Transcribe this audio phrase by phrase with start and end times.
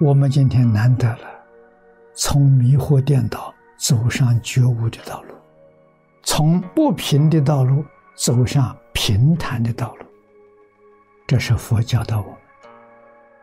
[0.00, 1.20] 我们今天难得了，
[2.14, 5.34] 从迷惑颠倒走上觉悟的道路，
[6.24, 7.84] 从不平的道路
[8.16, 10.06] 走上平坦的道路。
[11.28, 12.36] 这是佛教导我们。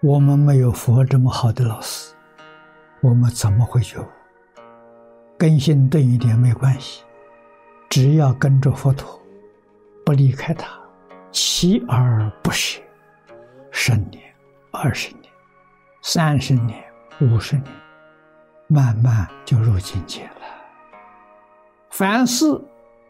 [0.00, 2.12] 我们没有佛这么好的老师，
[3.00, 4.06] 我们怎么会觉悟？
[5.38, 7.04] 根性钝一点没关系，
[7.88, 9.22] 只要跟着佛陀，
[10.04, 10.76] 不离开他，
[11.30, 12.80] 锲而不舍，
[13.70, 14.22] 十年、
[14.72, 15.21] 二十年、
[16.04, 16.82] 三十年、
[17.20, 17.64] 五十年，
[18.66, 20.40] 慢慢就入境界了。
[21.90, 22.60] 凡事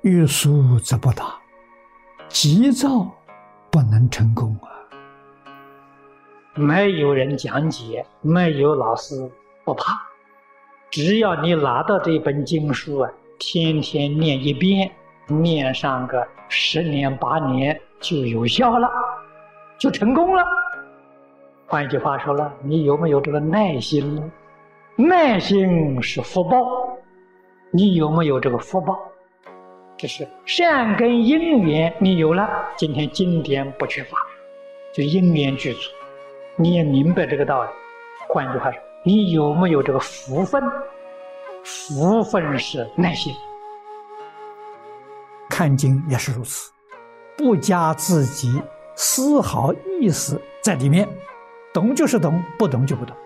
[0.02, 1.24] 欲速则不达，
[2.28, 3.10] 急躁
[3.70, 4.68] 不能成功啊！
[6.54, 9.26] 没有人讲解，没有老师，
[9.64, 9.98] 不怕。
[10.90, 14.92] 只要你拿到这本经书啊，天天念一遍，
[15.28, 18.86] 念上个十年八年就有效了，
[19.78, 20.44] 就成功了。
[21.72, 24.30] 换一句话说了，你有没有这个耐心呢？
[24.94, 26.58] 耐心是福报，
[27.70, 29.00] 你有没有这个福报？
[29.96, 34.18] 这是善根因缘，你有了，今天经典不缺乏，
[34.92, 35.88] 就因缘具足，
[36.56, 37.70] 你也明白这个道理。
[38.28, 38.78] 换句话说。
[39.02, 40.62] 你有没有这个福分？
[41.64, 43.34] 福分是耐心。
[45.48, 46.70] 看经也是如此，
[47.34, 48.62] 不加自己
[48.94, 51.08] 丝毫意思在里面，
[51.72, 53.16] 懂就是懂，不懂就不懂，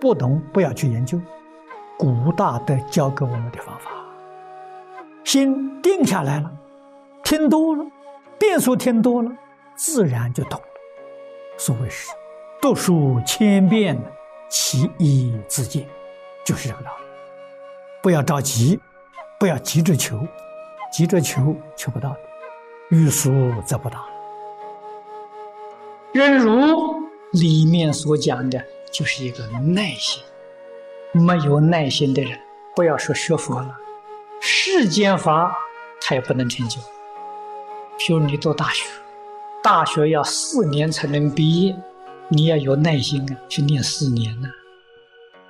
[0.00, 1.20] 不懂不要去研究。
[1.96, 3.90] 古大德教给我们的方法，
[5.24, 6.50] 心定下来了，
[7.24, 7.84] 听多了，
[8.38, 9.30] 变数听多了，
[9.74, 10.66] 自然就懂了。
[11.56, 12.10] 所谓是
[12.60, 13.98] 读书千遍。
[14.50, 15.86] 其义自见，
[16.42, 17.04] 就是这个道理。
[18.00, 18.80] 不要着急，
[19.38, 20.18] 不要急着求，
[20.90, 22.20] 急着求求不到的。
[22.88, 23.30] 欲速
[23.66, 24.06] 则不达。
[26.12, 30.22] 忍辱里面所讲的就是一个耐心。
[31.12, 32.38] 没有耐心的人，
[32.76, 33.76] 不要说学佛了，
[34.40, 35.56] 世间法
[36.00, 36.78] 他也不能成就。
[37.98, 38.84] 譬如你读大学，
[39.62, 41.76] 大学要四年才能毕业。
[42.30, 44.48] 你要有耐心啊，去念四年呢。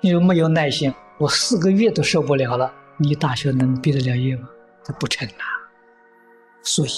[0.01, 0.95] 你没有耐心？
[1.19, 4.49] 我四个月都受不了了，你大学能毕得了业吗？
[4.85, 5.45] 这不成啊。
[6.63, 6.91] 所以，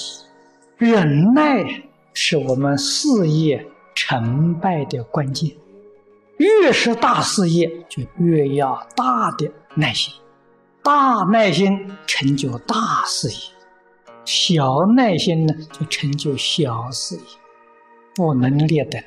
[0.77, 1.65] 忍耐
[2.13, 3.67] 是我们事业
[4.03, 5.55] 成败的关键。
[6.39, 10.15] 越是大事业，就越要大的耐心。
[10.83, 12.75] 大耐心成就大
[13.05, 13.55] 事业，
[14.25, 17.23] 小耐心呢就成就小事业，
[18.15, 19.03] 不能劣等。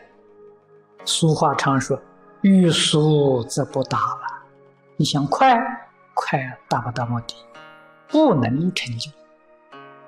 [1.06, 2.00] 俗话常说
[2.42, 4.22] ：“欲速则不达了。”
[4.98, 5.60] 你想快，
[6.14, 7.34] 快达不到目的，
[8.10, 9.10] 不能成就。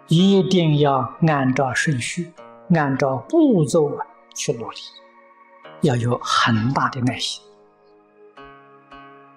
[0.08, 2.32] 一定要按照顺序，
[2.76, 4.78] 按照步骤啊去努力，
[5.82, 7.42] 要有很大的耐心。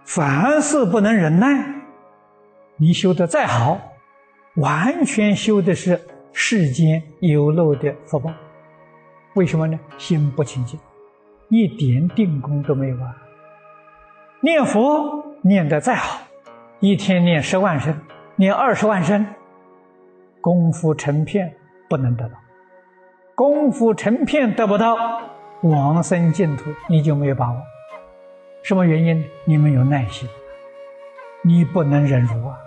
[0.04, 1.74] 凡事不能忍耐，
[2.76, 3.80] 你修的再好，
[4.56, 6.00] 完全修的是
[6.32, 8.30] 世间有漏的福报。
[9.34, 9.78] 为什么呢？
[9.96, 10.78] 心不清净。
[11.50, 13.16] 一点定功都没有啊！
[14.40, 16.20] 念佛念得再好，
[16.78, 17.98] 一天念十万声，
[18.36, 19.26] 念二十万声，
[20.42, 21.56] 功夫成片
[21.88, 22.34] 不能得到，
[23.38, 24.96] 功夫成片得不到，
[25.60, 27.56] 往生净土你就没有把握。
[28.64, 29.24] 什么原因？
[29.44, 30.28] 你没有耐心，
[31.42, 32.58] 你不能忍辱啊！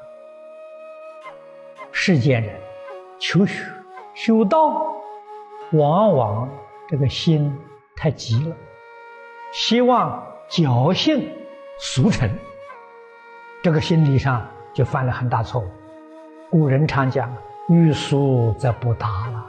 [1.91, 2.55] 世间人
[3.19, 3.65] 求学
[4.13, 4.93] 修道，
[5.73, 6.49] 往往
[6.87, 7.53] 这个心
[7.97, 8.55] 太急了。
[9.51, 11.29] 希望侥幸
[11.81, 12.29] 速成，
[13.61, 15.67] 这个心理上就犯了很大错误。
[16.49, 17.29] 古人常讲
[17.67, 19.47] ：“欲速则不达了。”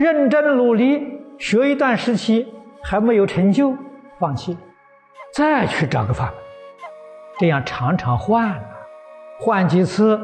[0.00, 3.76] 认真努力学一段时期还没有成就，
[4.18, 4.56] 放弃，
[5.34, 6.34] 再去找个法门，
[7.38, 8.58] 这样常常换，
[9.38, 10.18] 换几次，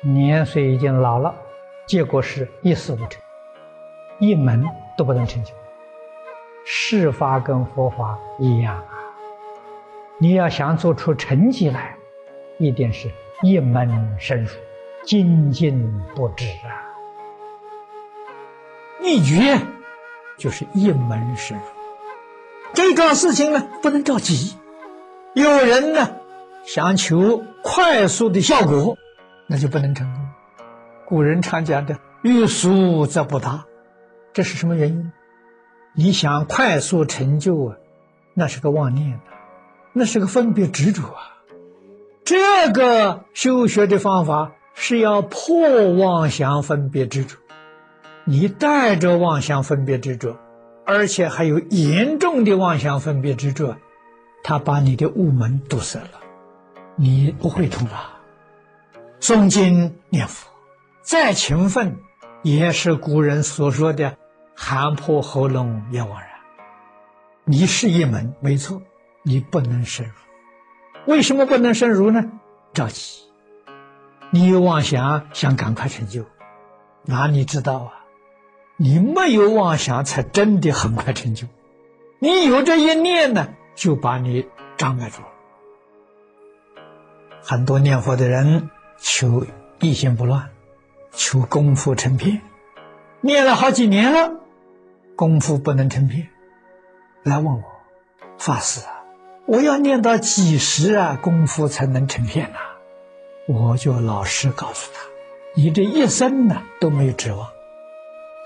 [0.00, 1.34] 年岁已经老了，
[1.88, 3.20] 结果是一事无成，
[4.20, 4.64] 一门
[4.96, 5.52] 都不能成就。
[6.64, 8.94] 事法跟佛法一样啊！
[10.18, 11.96] 你要想做出成绩来，
[12.58, 13.10] 一定是
[13.42, 14.52] 一门深入，
[15.02, 16.86] 精进不止啊！
[19.00, 19.60] 秘诀
[20.36, 21.64] 就是一门深入。
[22.74, 24.56] 这个事情呢，不能着急。
[25.34, 26.10] 有人呢
[26.64, 28.96] 想求快速的效果，
[29.46, 30.28] 那就不能成功。
[31.06, 33.64] 古人常讲的“欲速则不达”，
[34.32, 35.12] 这是什么原因？
[35.94, 37.76] 你想快速成就啊，
[38.34, 39.20] 那是个妄念
[39.92, 41.42] 那是个分别执着啊。
[42.24, 47.36] 这个修学的方法是要破妄想分别执着。
[48.30, 50.38] 你带着妄想分别执着，
[50.86, 53.76] 而且还有严重的妄想分别执着，
[54.44, 56.20] 他把你的雾门堵塞了，
[56.94, 58.20] 你不会通了。
[59.18, 60.48] 诵经念佛，
[61.02, 61.96] 再勤奋，
[62.44, 64.16] 也是古人所说的
[64.54, 66.30] “寒破喉咙也枉然”。
[67.44, 68.80] 你是一门，没错，
[69.24, 70.12] 你不能深入。
[71.12, 72.30] 为什么不能深入呢？
[72.72, 73.22] 着急，
[74.30, 76.24] 你有妄想，想赶快成就，
[77.06, 77.94] 哪里知道啊？
[78.82, 81.46] 你没有妄想，才真的很快成就。
[82.18, 84.46] 你有这一念呢，就把你
[84.78, 85.28] 障碍住了。
[87.42, 89.44] 很多念佛的人求
[89.80, 90.48] 一心不乱，
[91.12, 92.40] 求功夫成片，
[93.20, 94.40] 念了好几年了，
[95.14, 96.28] 功夫不能成片，
[97.22, 97.62] 来问我
[98.38, 99.04] 法师啊，
[99.44, 102.56] 我要念到几时啊，功夫才能成片呢？
[103.46, 105.02] 我就老实告诉他，
[105.54, 107.46] 你这一生呢都没有指望。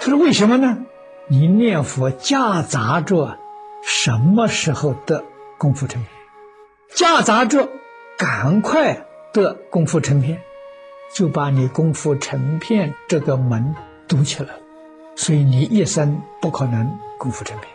[0.01, 0.79] 他说为什么呢？
[1.29, 3.39] 你念佛夹杂着。
[3.87, 5.23] 什么时候得
[5.59, 6.11] 功夫成片？
[6.95, 7.69] 夹杂着
[8.17, 10.41] 赶快得功夫成片，
[11.15, 13.77] 就把你功夫成片这个门
[14.09, 14.61] 堵起来了，
[15.17, 17.69] 所以你一生不可能功夫成片。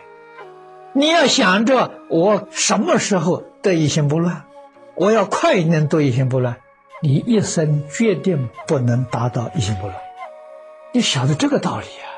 [0.94, 4.42] 你要想着我什么时候得一心不乱，
[4.96, 6.56] 我要快一点得一心不乱，
[7.02, 9.96] 你一生决定不能达到一心不乱。
[10.92, 12.09] 你晓得这个道理啊？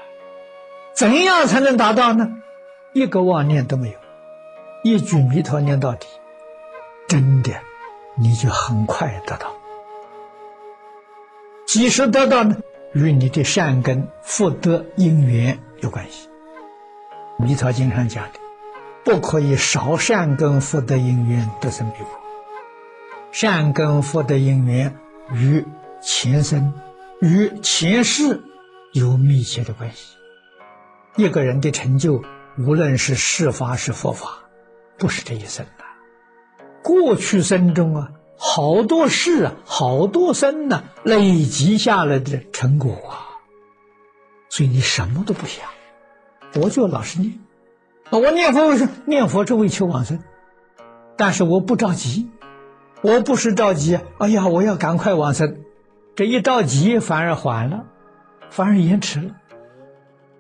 [0.95, 2.29] 怎样才能达到呢？
[2.93, 3.99] 一个妄念都没有，
[4.85, 6.07] 一句弥陀念到底，
[7.09, 7.51] 真的，
[8.17, 9.51] 你就很快得到。
[11.67, 12.57] 即使得到呢，
[12.93, 16.29] 与你的善根福德因缘有关系。
[17.39, 18.39] 弥陀经上讲的，
[19.03, 22.09] 不可以少善根福德因缘得生彼国。
[23.31, 24.95] 善根福德因缘
[25.33, 25.65] 与
[26.03, 26.75] 前生、
[27.23, 28.43] 与前世
[28.93, 30.17] 有密切的关系。
[31.17, 32.23] 一个人的成就。
[32.59, 34.29] 无论是世法是佛法，
[34.99, 35.89] 不是这一生啊。
[36.83, 43.41] 过去生中啊，好多事啊，好多生呢，累积下来的成果啊。
[44.51, 45.65] 所以你什么都不想，
[46.63, 47.33] 我就老实念。
[48.11, 50.23] 我念佛是念佛，只为求往生，
[51.17, 52.29] 但是我不着急，
[53.01, 53.99] 我不是着急。
[54.19, 55.57] 哎呀，我要赶快往生，
[56.15, 57.87] 这一着急反而缓了，
[58.51, 59.37] 反而延迟了。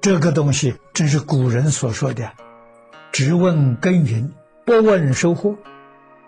[0.02, 2.32] 这个东西正是古人所说的
[3.12, 4.32] “只问耕耘，
[4.64, 5.56] 不问收获”。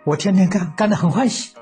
[0.06, 1.56] 我天天干，干得很欢喜。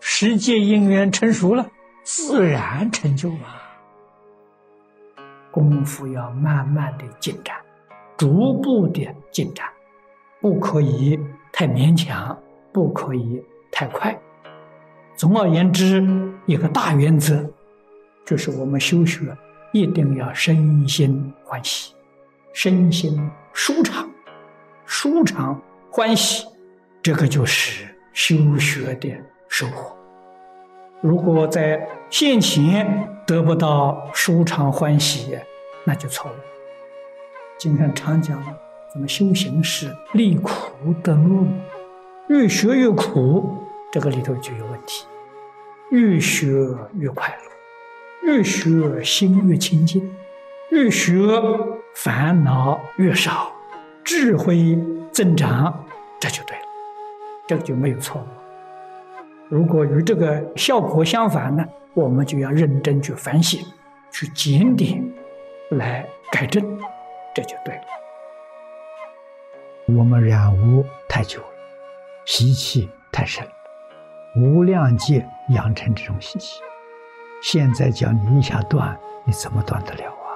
[0.00, 1.66] 时界因缘成熟了，
[2.04, 3.48] 自然成就嘛。
[5.50, 7.54] 功夫要慢慢的进展，
[8.16, 9.66] 逐步的进展，
[10.40, 11.20] 不可以
[11.52, 12.38] 太勉强，
[12.72, 14.18] 不可以太快。
[15.16, 16.02] 总而言之，
[16.46, 17.50] 一个大原则
[18.24, 19.36] 就是我们修学。
[19.76, 21.92] 一定要身心欢喜，
[22.54, 24.08] 身心舒畅，
[24.86, 26.46] 舒畅欢喜，
[27.02, 29.14] 这个就是修学的
[29.48, 29.94] 收获。
[31.02, 35.38] 如果在现前得不到舒畅欢喜，
[35.84, 36.36] 那就错了。
[37.58, 38.42] 经常常讲，
[38.94, 41.46] 咱们修行是离苦得乐，
[42.28, 43.58] 越学越苦，
[43.92, 45.04] 这个里头就有问题；
[45.90, 46.46] 越学
[46.94, 47.55] 越快乐。
[48.26, 50.12] 越学心越清净，
[50.70, 51.16] 越学
[51.94, 53.52] 烦恼越少，
[54.02, 54.76] 智慧
[55.12, 55.84] 增长，
[56.18, 56.64] 这就对了，
[57.46, 58.26] 这就没有错误。
[59.48, 61.64] 如果与这个效果相反呢，
[61.94, 63.64] 我们就要认真去反省，
[64.10, 65.08] 去检点，
[65.70, 66.62] 来改正，
[67.32, 67.82] 这就对了。
[69.96, 71.46] 我们染污太久了，
[72.24, 73.46] 习气太深，
[74.36, 76.60] 无量界养成这种习气。
[77.42, 80.28] 现在叫你一下断，你怎么断得了啊？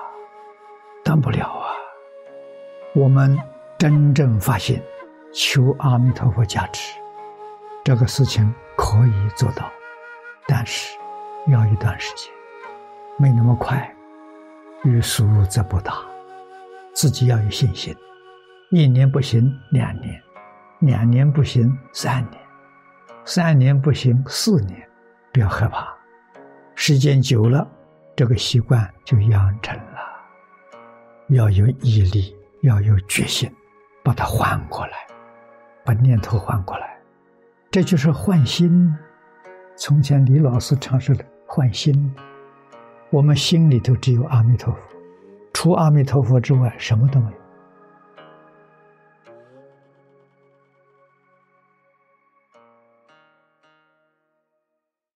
[1.05, 1.73] 断不了啊！
[2.95, 3.37] 我们
[3.79, 4.83] 真正发现，
[5.33, 6.99] 求阿弥陀佛加持，
[7.83, 9.71] 这个事情可以做到，
[10.47, 10.97] 但是
[11.49, 12.33] 要一段时间，
[13.19, 13.93] 没那么快，
[14.85, 15.95] 欲速则不达，
[16.93, 17.97] 自己要有信心。
[18.71, 20.15] 一年不行，两年；
[20.81, 22.41] 两年不行，三年；
[23.25, 24.87] 三年不行，四年。
[25.33, 26.00] 不要害怕。
[26.83, 27.69] 时间久了，
[28.17, 30.01] 这个习惯就养成了。
[31.29, 33.55] 要有毅力，要有决心，
[34.03, 34.93] 把它换过来，
[35.85, 36.99] 把念头换过来，
[37.71, 38.91] 这就是换心。
[39.77, 42.15] 从前李老师常说的换心，
[43.11, 44.81] 我们心里头只有阿弥陀佛，
[45.53, 47.40] 除阿弥陀佛之外什么都没有。